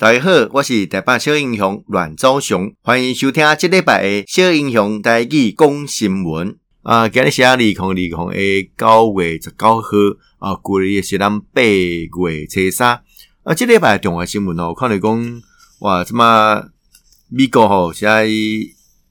[0.00, 6.56] 大家好，我是台北小英雄阮昭雄，欢迎收听这礼拜的小英雄台语讲新闻。
[6.80, 9.90] 啊，今日是二零二零的九月十九号，
[10.38, 13.02] 啊，过日是咱八月初三。
[13.42, 15.42] 啊，这礼拜重要新闻哦，看来讲
[15.80, 16.70] 哇，什么
[17.28, 18.26] 美国吼现在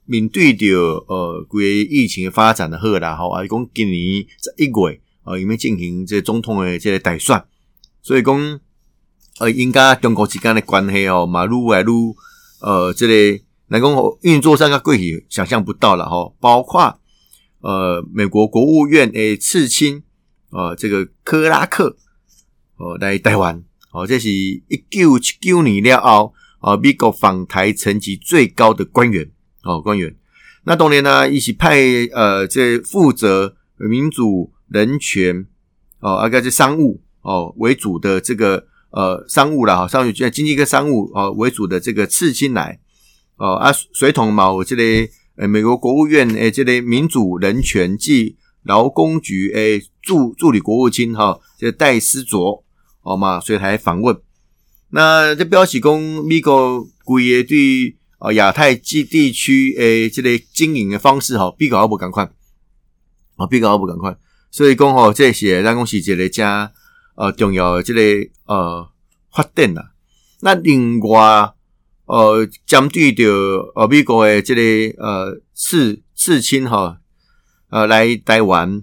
[0.06, 0.66] 面对着
[1.08, 7.44] 呃，关于疫情的发展的好啦，吼，啊，讲今年十一月啊，因为进行这总统的这个大选，
[8.02, 8.60] 所以讲。
[9.40, 11.88] 呃，应该中国之间的关系哦，嘛愈来愈
[12.60, 13.90] 呃，这类、个、来讲
[14.22, 17.00] 运作上个过去想象不到了哈，包括
[17.62, 20.04] 呃，美国国务院诶次卿
[20.50, 21.96] 呃，这个克拉克
[22.76, 23.64] 哦来台湾
[23.94, 29.32] 哦，这是一九七九年了后啊，美国访台层级最高的官员
[29.64, 30.14] 哦，官员。
[30.66, 31.80] 那当年呢，一起派
[32.12, 35.48] 呃，这负责民主人权
[36.02, 38.66] 哦，啊个这商务哦为主的这个。
[38.92, 42.80] 呃，商务啦，哈，商务就经济跟商务呃为主的这个次卿来，
[43.38, 52.64] 哦啊，水桶嘛，我这里呃美国国务院诶这里民主人权暨劳工局诶助助理国务卿哈，这戴思卓
[53.04, 54.20] 哦嘛随台访问，
[54.90, 62.24] 那这表示讲美国规个对呃亚太地地区诶这类经营的方式哈，比较不赶快，
[63.36, 64.18] 啊，比较不赶快，
[64.50, 66.72] 所以讲吼这些咱讲是一个加。
[67.20, 68.02] 呃，重要的这个
[68.46, 68.90] 呃
[69.30, 69.92] 发展啦。
[70.40, 71.52] 那另外
[72.06, 73.26] 呃，针对着
[73.76, 74.62] 呃美国的这个
[75.04, 76.98] 呃刺刺青哈
[77.70, 78.82] 呃来台湾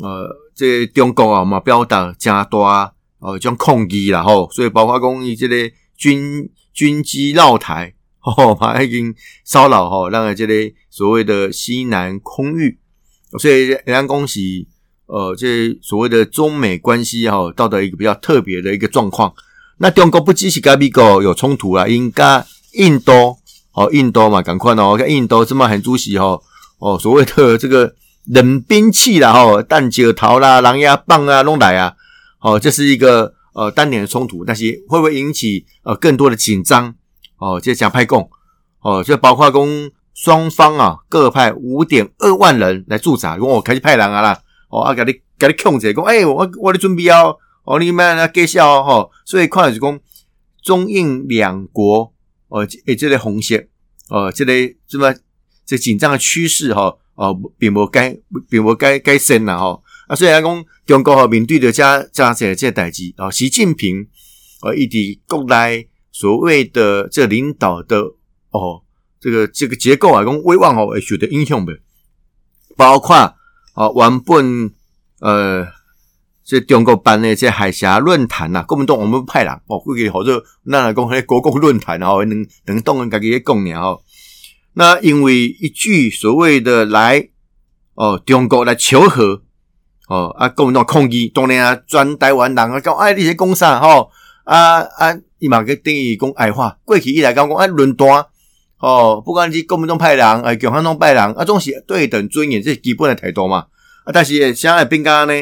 [0.00, 5.56] 呃，这个、中国啊嘛表达真大呃种抗议啦吼，所以包括讲伊这个
[5.96, 9.12] 军军机绕台吼嘛已经
[9.44, 10.54] 骚扰吼，让这个
[10.88, 12.78] 所谓的西南空域，
[13.40, 14.40] 所以人家讲是。
[15.06, 19.32] 呃，这所谓的中美关系哈，到达一个比较特别的一个状况。
[19.78, 23.38] 那中国不只是跟美国有冲突啦，应该印度
[23.72, 26.40] 哦，印度嘛，赶快哦，看印度这么很主席哈
[26.78, 27.94] 哦， 所谓的这个
[28.26, 31.94] 冷兵器啦哈，弹脚桃啦、狼牙棒啊弄来啊，
[32.40, 36.94] 哦，这是一个呃单点的冲突，但是会不会引起呃更多的紧张？
[37.38, 38.28] 哦，这讲派共
[38.80, 39.68] 哦，就包括讲
[40.14, 44.40] 双方啊各派五点二万人来驻扎，如果我开始派人啊啦。
[44.76, 49.98] 哦，啊，甲你甲你控制讲，哎、欸，我我咧准备哦，哦，你们来介绍哦，吼，所以看是讲
[50.62, 52.12] 中印两国
[52.48, 53.68] 哦，诶，这个红线
[54.10, 54.52] 哦，这个
[54.86, 55.14] 什么
[55.64, 58.18] 这紧张的趋势哈，哦，并无改，
[58.50, 64.06] 并无改改善啦，吼，啊，所以来讲中国吼面对着加加这这代志啊，习近平
[64.60, 67.98] 呃，以及国内所谓的这领导的
[68.50, 68.82] 哦，
[69.18, 71.72] 这个这个结构啊，讲威望哦会受到影响的，
[72.76, 73.34] 包括。
[73.76, 74.70] 哦，原本
[75.20, 75.66] 呃，
[76.42, 84.02] 这中国办的这海峡论坛呐，国民党我们派人哦，过去好多那来讲迄国共论坛哦，能能动人家己咧讲尔吼。
[84.72, 87.28] 那因为一句所谓的来
[87.94, 89.42] 哦，中国来求和
[90.08, 94.10] 哦，啊，国民党抗议，当然啊，专台湾人啊讲，哎，你是讲啥吼？
[94.44, 98.08] 啊啊，伊嘛个定义讲矮化，过去以来讲讲哎，论坛。
[98.78, 103.66] 哦，不管是国民党派人，哎，共产党派人，啊，总是对等尊严，这是基本的态度嘛。
[104.04, 105.32] 啊，但是现在变干呢？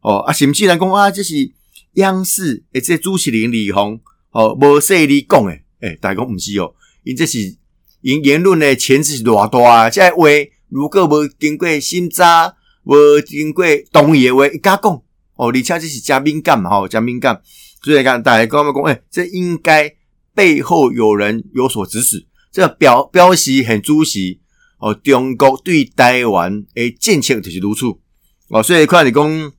[0.00, 1.50] 哦，啊，甚至来讲啊，这是
[1.94, 7.56] 央视诶，这主持人李红哦，无说你讲诶，诶，大家讲毋是哦，因这是
[8.02, 9.90] 因言论的前置是偌大啊。
[9.90, 10.28] 这话
[10.68, 12.54] 如果无经过审查，
[12.84, 14.92] 无经过同意的话，一家讲
[15.34, 17.42] 哦，而且这是加敏感嘛，吼，加敏感。
[17.82, 19.92] 所以讲大家讲讲，诶，这应该
[20.34, 22.24] 背后有人有所指使。
[22.56, 24.40] 这个表表示很主席
[24.78, 27.84] 哦，中国对台湾诶政策就是如此
[28.48, 29.52] 哦，所以看你讲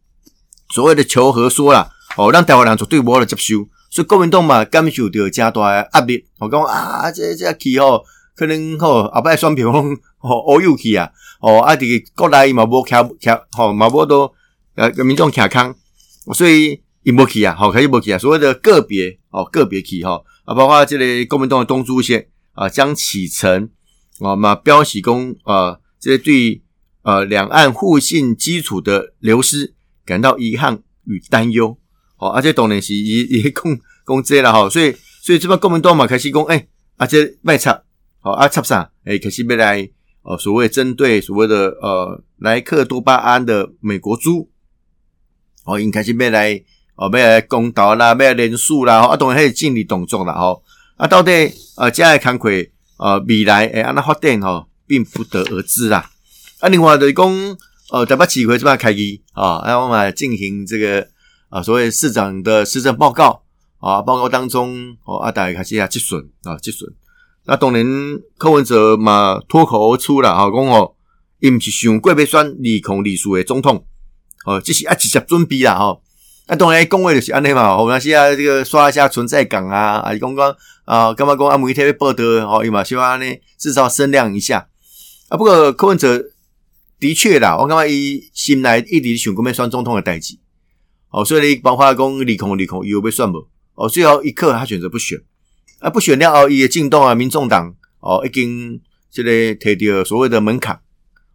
[0.73, 6.25] 所谓的求和说啦哦，让台湾人绝对无法接受，所以国民党嘛感受到加大的压力。
[6.39, 8.03] 我讲啊，这这气候，
[8.35, 9.71] 可能吼后摆选票
[10.17, 14.33] 吼乌有去啊，哦啊，这个国内嘛无徛徛吼嘛无都
[14.73, 15.75] 呃民众徛康，
[16.33, 18.17] 所以伊无去啊，好，可以无去啊。
[18.17, 22.27] 所谓的个别哦，个别去吼啊，包括这个国民党的东珠线。
[22.57, 23.69] 啊，将启程
[24.19, 26.63] 啊，嘛标喜功啊，这些对
[27.04, 31.77] 呃两岸互信基础的流失感到遗憾与担忧。
[32.18, 37.83] 哦，而且当然是也 也公公这了哈，所以所以这边国民党嘛开始讲，哎，啊这卖插，
[38.19, 38.92] 好啊插啥？
[39.06, 39.88] 哎，开始要来
[40.24, 44.50] 呃所谓针对所谓的呃莱克多巴胺的美国猪，
[45.65, 46.60] 哦，应该是要来
[46.95, 50.63] 哦要来公道啦，要来连署啦，啊，当然还是尽力动作啦，吼。
[50.97, 56.09] 啊，到底呃，将来看会呃，未来诶，安那发展吼，并不得而知啦。
[56.59, 57.57] 啊，另外就是讲
[57.91, 61.07] 呃，台北市会这边开机啊，然后我们进行这个
[61.49, 63.44] 啊，所谓市长的施政报告
[63.79, 66.88] 啊，报告当中哦，啊，大家开始啊，质询啊，质询。
[67.45, 67.85] 那当然
[68.39, 70.95] 柯文哲嘛脱口而出了啊，讲哦，
[71.39, 73.85] 伊毋是想过要选二零二四的总统，
[74.45, 76.01] 哦，只是啊直接准备啦，吼。
[76.47, 80.55] 啊，当然讲话就是安尼嘛，我们是啊，这个刷一下存在感啊，啊，讲讲
[80.85, 84.65] 啊，干嘛讲啊，媒体要报道哦，伊嘛希望安尼至少声量一下
[85.27, 85.38] 啊。
[85.38, 86.23] 不过柯文哲
[87.01, 90.38] 的确啦，我感觉伊心内一直想过要选总统的代志，
[91.09, 93.45] 哦，所以你包括讲二零二四又要选无，
[93.75, 95.19] 哦，最后一刻他选择不选。
[95.79, 98.79] 啊，不选了后，伊的进动啊，民众党哦，已经
[99.11, 100.79] 这个提到所谓的门槛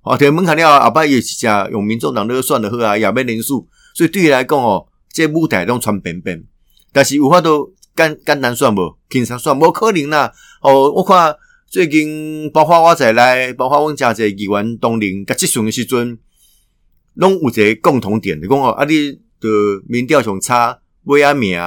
[0.03, 6.45] 哦，提门槛了后，后摆也是讲用民众党那个算的好啊，也免连署，所以对伊来讲哦，这、舞台拢穿便便，
[6.93, 10.33] 但是有法度简简单算无，轻松算无可能啦。
[10.61, 11.37] 哦，我看
[11.69, 16.19] 最近包括我在内，包括阮诚济议员同仁，甲质询的时阵，
[17.15, 19.49] 拢有一个共同点，就讲哦，啊，你的
[19.87, 21.61] 民调上差，尾仔名。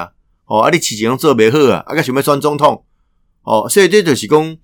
[0.48, 2.84] 哦，啊，你事情拢做袂好啊，啊，佮想要选总统，
[3.42, 4.56] 哦，所以这就是讲，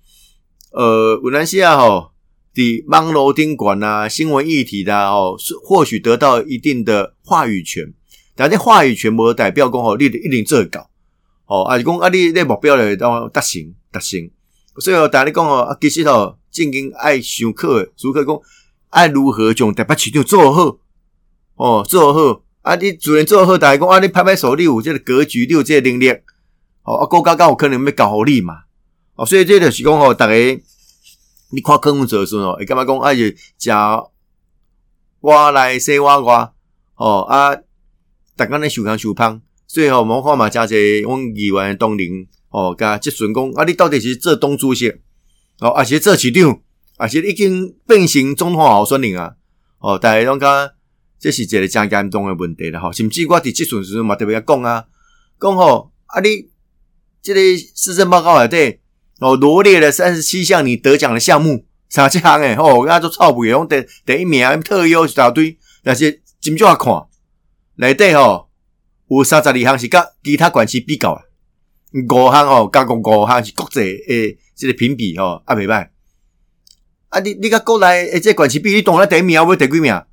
[0.71, 2.11] 呃，有当时啊，吼，
[2.55, 7.93] 伫网络顶悬啊，新闻议题的哦，是或许得到一定的话语权，
[8.35, 10.89] 但你话语权无代表讲吼，你一定做会到，
[11.45, 14.19] 哦，啊，是讲啊，你你目标咧当达成达成，
[14.79, 18.39] 所以哦，但你讲哦，啊，其实吼，正经爱上课，如何讲
[18.89, 20.77] 爱如何将台北市场做好，
[21.55, 22.43] 哦，做好。
[22.63, 22.75] 啊！
[22.75, 23.99] 你主人做好，大家讲啊！
[23.99, 26.09] 你拍拍手，你有这个格局，你有这个能力，
[26.83, 28.61] 哦啊，国家刚好可能要搞好你嘛，
[29.15, 30.33] 哦，所以这就是讲吼，大家
[31.51, 32.97] 你看柯文哲的时候，会干嘛讲？
[32.99, 33.69] 啊，就食
[35.19, 36.51] 我来洗我外，
[36.95, 37.53] 哦啊，
[38.35, 44.89] 大家咧想康想胖，所以吼，我看嘛，加侪阮议员同仁，哦，甲即顺讲啊，你到底是做党主席，
[45.59, 46.59] 哦，还是做市长，
[46.97, 49.33] 还是已经变成总统候选人啊？
[49.79, 50.69] 哦，逐个拢讲。
[51.19, 54.83] 这是一个真严重的问题了哈，甚至我伫即阵时嘛特别讲啊，
[55.39, 56.49] 讲吼啊，你
[57.21, 57.39] 即个
[57.73, 58.79] 市政报告内底
[59.21, 66.93] 哦罗列了三十七项你得奖的项目，啥这项诶吼，那做臭不用得第一名特优一大堆，但是真正看
[67.75, 68.49] 内底吼
[69.09, 71.21] 有三十二项是甲其他县市比较，
[71.93, 75.89] 五项吼加共五项是国际诶即个评比吼啊袂歹，
[77.09, 80.03] 啊你你甲国内诶这县市比，你当然第一名要第几名？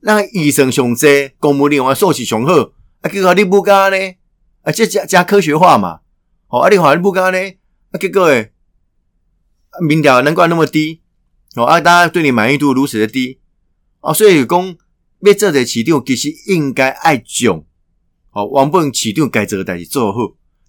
[0.00, 2.52] 那医生上济，公务员素质上好，
[3.00, 3.96] 啊，结果你不干呢？
[4.62, 6.00] 啊，即加加科学化嘛？
[6.48, 7.38] 哦，啊，你话你不干呢？
[7.90, 8.52] 啊，结果诶，
[9.80, 11.00] 民调难怪那么低，
[11.56, 13.40] 哦，啊，大家对你满意度如此的低，
[14.00, 14.76] 哦，所以讲
[15.24, 17.64] 要做的市场，其实应该爱囧，
[18.32, 20.20] 哦，原本市场该做的代志做好，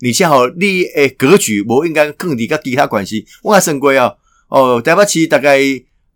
[0.02, 4.14] 而且吼，你诶格局无应该更离甲其他关系，我也算过啊，
[4.50, 5.60] 哦，台北市大概。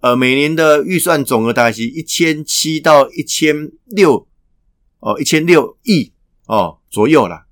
[0.02, 4.26] 呃，每年的预算总额大概是一千七到一千六
[5.02, 6.14] 哦，一千六亿
[6.46, 7.46] 哦左右啦。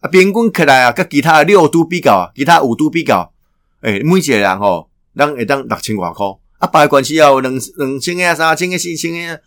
[0.00, 3.32] 啊，平均起来啊，跟其他六都比较，其他五都比较，
[3.82, 6.26] 诶、每一个人吼，人会当六千外块。
[6.58, 9.40] 啊，别个关系要两两千个、三千个、四千个。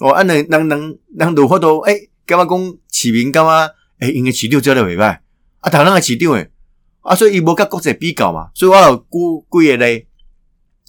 [0.00, 3.68] 哦，啊，能能能能如何都诶，干嘛讲市民干嘛？
[4.00, 5.18] 诶，应该市长做得袂歹。
[5.60, 6.50] 啊，台湾个市长诶，
[7.02, 10.06] 啊，所以伊无甲国际比较嘛，所以我有估几个咧。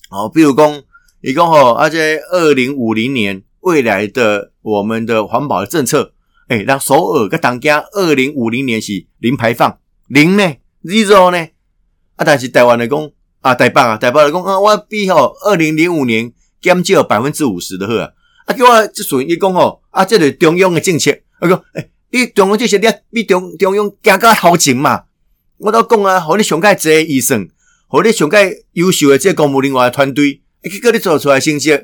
[0.09, 0.81] 哦，比如讲，
[1.21, 6.13] 伊讲吼，而且二零五零年未来的我们的环保的政策，
[6.47, 9.77] 诶，让首尔甲东京二零五零年是零排放，
[10.07, 10.53] 零呢
[10.83, 11.37] ，zero 呢，
[12.15, 13.11] 啊，但是台湾来讲，
[13.41, 18.09] 啊，台北啊，台北来讲，啊，我比吼二零零五年减少百分之五十的好啊，
[18.45, 25.03] 啊，叫我即属于讲吼，啊，即个中央诶政策，啊讲，诶，你中央政策你比中中央更加头前嘛，
[25.57, 27.49] 我都讲啊，互你上盖这医生。
[27.87, 28.37] 互你上个
[28.71, 31.77] 优秀诶这个公务人员的团队，结果你做出来成绩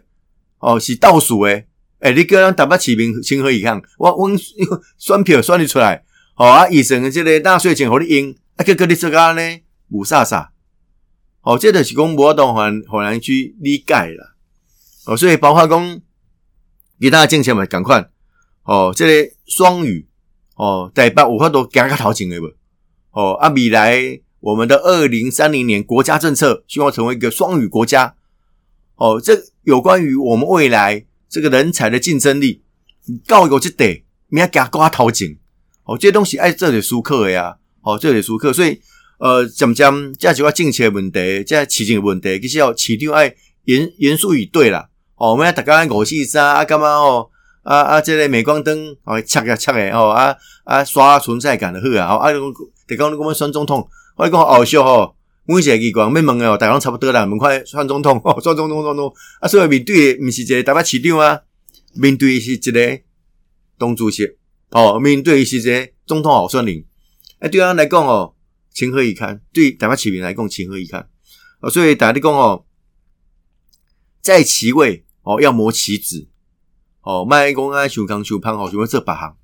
[0.59, 1.67] 哦是倒数诶，
[1.99, 3.81] 诶、你叫人台北市民情何以堪？
[3.97, 4.29] 我我
[4.97, 6.05] 选票选得出来，
[6.37, 9.59] 哦啊，医生的这个纳税钱互你用，啊，结果你这个呢
[9.89, 10.47] 雾煞煞，
[11.41, 14.33] 哦，这就是讲无法很很难去理解啦，
[15.07, 16.01] 哦，所以包括讲
[16.99, 18.09] 其他政策嘛，赶快，
[18.63, 20.07] 哦，这个双语，
[20.55, 22.51] 哦，台北有法度行较头前的无？
[23.11, 24.21] 哦，啊，未来。
[24.39, 28.15] 我们的二零三零年国家政策，希望成为一个双语国家。
[28.95, 32.61] 哦，这有关于我们未来这个人才的竞争力，
[33.25, 35.35] 教育这得你要加挂头前。
[35.85, 38.53] 哦，这东西爱这里书课呀，哦，这里书课。
[38.53, 38.79] 所以，
[39.17, 43.35] 呃，讲讲这几块政策问题，这市政问题，其实要市长爱
[43.65, 44.89] 严严肃以对啦。
[45.17, 47.29] 哦，我们要大家五四三啊，干嘛哦？
[47.63, 52.15] 啊啊，这个镁光灯哦，擦呀擦的哦，啊啊，刷存在感的好啊。
[52.15, 52.31] 哦，啊，
[52.87, 53.87] 得讲你我们选总统。
[54.15, 61.41] 我讲好笑吼，每一个机关要问哦，大家差不多啦，门快选总统，选总统，总统啊，所以面对的不是一个台北市长啊，
[61.93, 62.99] 面对是一个
[63.77, 64.27] 党主席，
[64.71, 66.83] 哦，面对是一个总统候选人，
[67.39, 68.33] 哎，对啊来讲哦，
[68.73, 69.39] 情何以堪？
[69.53, 71.07] 对台湾市民来讲，情何以堪？
[71.59, 72.65] 哦，所以大家讲哦，
[74.21, 76.25] 在其位哦，要磨棋子
[77.01, 79.35] 哦，卖公安求康求胖哦，就会做别行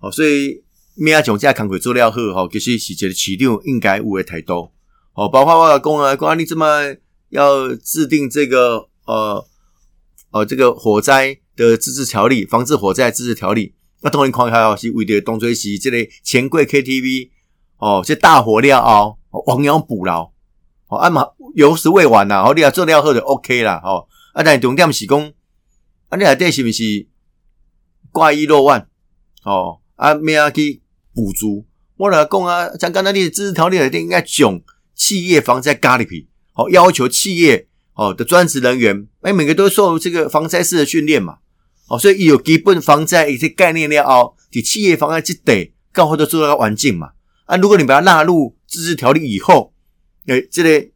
[0.00, 4.72] 哦，所以咩啊，将这工作做了好哦，其实是一个市场应该有的态度
[5.12, 6.96] 哦，包括我讲啊，讲啊，你怎么
[7.28, 9.46] 要制定这个呃
[10.30, 13.74] 呃这个火灾的自治条例，防治火灾自治条例？
[14.00, 17.30] 那当然看开哦，是为了当作是这个钱柜 KTV
[17.76, 20.32] 哦，这大火了后，亡羊补牢
[20.88, 25.18] 哦，啊嘛有时未晚呐，哦，你啊做了好就 OK 啦，哦，啊但重点是讲，
[26.10, 27.06] 啊你内底是不是
[28.12, 28.86] 挂一漏万
[29.44, 30.82] 哦，啊咩啊去
[31.14, 31.64] 补足？
[31.96, 34.62] 我来讲啊，像刚才你自治条例内底应该囧
[34.94, 41.38] 企业防灾咖喱皮，哦，要求企业哦的专职人员，哎，每个都受这个防灾式的训练嘛。
[41.88, 47.12] 哦，所以有基本防灾一些概念了哦，你企业防灾就得刚好都做到环境嘛。
[47.46, 49.72] 啊，如果你把它纳入自治条例以后，
[50.26, 50.92] 诶，这类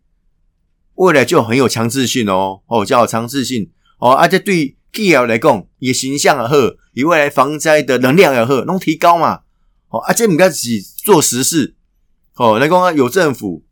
[1.01, 6.55] 未来就很有强制性哦，哦，叫强制性哦，而且对企业来讲，也形象也好，
[6.93, 9.41] 以未来防灾的能量也好，能提高嘛。
[9.89, 10.69] 哦，而且你开始
[11.03, 11.75] 做实事，
[12.35, 13.65] 哦，来讲有政府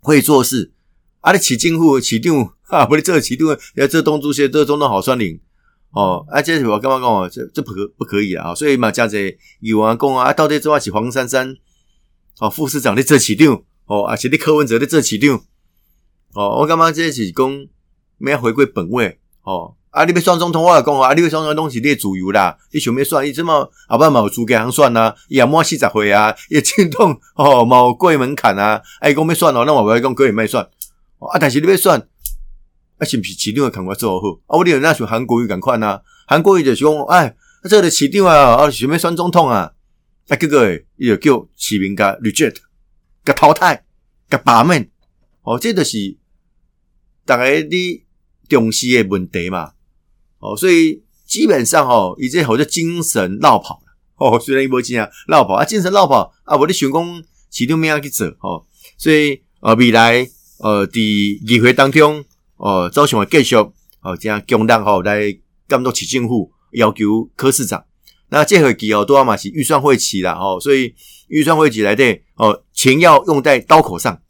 [0.00, 0.72] 会做事，
[1.20, 5.38] 啊，你起进户起定啊，不是这个起定，要这东珠些，这中东好酸林。
[5.90, 8.54] 哦，啊，这是我刚刚讲哦，这这不可不可以啊！
[8.54, 11.54] 所以嘛，加这有啊讲啊，到底做啊是黄珊珊
[12.40, 15.38] 哦，副市长在这起定哦，而且你柯文哲在这起定
[16.36, 17.66] 哦，我感觉这是讲
[18.18, 19.74] 没回归本位哦。
[19.88, 25.14] 啊，你要选总统，我来讲啊，你要选总统是你的自由啦，你想要选，你怎么后摆嘛有资格通选啊？
[25.28, 28.82] 伊也满四十岁啊，也进动哦，冇过门槛啊。
[29.00, 32.06] 哎，讲要选哦，那我不要讲可以卖选啊，但是你要选。
[32.98, 34.28] 啊，是不是市长的看法做好？
[34.46, 37.34] 啊，我哋那像韩国瑜咁款啊，韩国瑜就是讲，哎，
[37.68, 39.72] 这个市长啊，啊，想要选总统啊，
[40.28, 42.56] 啊，这个伊就叫市民甲 reject，
[43.22, 43.84] 甲淘汰，
[44.30, 44.90] 甲罢免，
[45.42, 46.16] 哦，这就是
[47.26, 48.04] 大家你
[48.48, 49.72] 重视的问题嘛，
[50.38, 58.64] 哦，所以基本上哦，伊这好像精神落跑了，哦，虽然伊无钱啊，落跑啊，精神落跑啊，我哋想讲市长咩样去做，哦，
[58.96, 60.26] 所以呃，未来
[60.60, 62.24] 呃，在议会当中。
[62.58, 65.30] 哦，招选会继续哦，这样强力吼来
[65.68, 67.84] 监督市政府，要求柯市长。
[68.30, 70.94] 那这会期哦，多阿嘛是预算会期啦，哦，所以
[71.28, 74.22] 预算会期来的哦，钱要用在刀口上。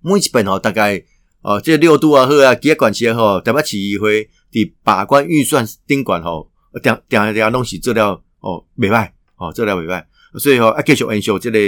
[0.00, 1.04] 每一本哦，大概
[1.42, 6.50] 哦，这六度啊，好啊，几管区吼，台北市议会的把关预算顶管吼，
[6.82, 10.04] 点点点东西做了哦，袂歹哦，做了袂歹，
[10.38, 11.58] 所以吼啊，继续延续这个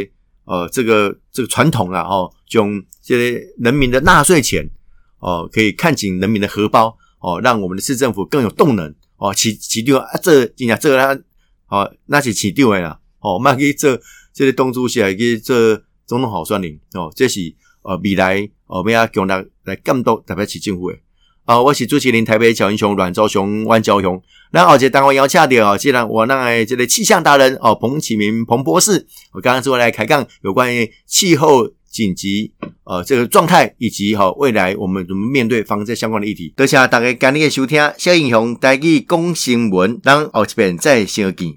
[0.44, 4.68] 呃，这个这个传统啦，吼，将这个人民的纳税钱。
[5.22, 9.34] 哦，可以看紧人民的荷包哦，让我们的市政府更有动能哦。
[9.34, 11.12] 起起掉啊，这你讲这个他
[11.68, 14.00] 哦，那是起掉的啦哦，卖给这
[14.32, 19.32] 这些东主席来给这总统候选人哦，这是呃未来哦，我要强力
[19.64, 20.98] 来监督台北市政府的
[21.44, 21.60] 啊。
[21.60, 24.22] 我是主持人台北小英雄阮昭雄、阮昭雄。
[24.52, 31.70] 那而且当我邀请到哦，既然我让这个气象达人哦，彭启明彭博士，我刚刚之后来开讲有关于气候。
[31.90, 32.52] 紧急
[32.84, 41.48] 呃，这个状态以及哈、未来我们怎么面对防灾相关的议题，多谢大家今日的收听，小英雄带去讲新闻，让后一遍再相见。